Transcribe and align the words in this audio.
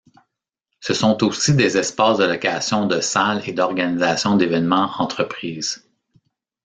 Ce 0.79 0.95
sont 0.95 1.23
aussi 1.23 1.53
des 1.53 1.77
espaces 1.77 2.17
de 2.17 2.23
locations 2.23 2.87
de 2.87 3.01
salles 3.01 3.47
et 3.47 3.53
d'organisation 3.53 4.35
d'Evénement 4.35 4.89
Entreprise. 4.97 5.87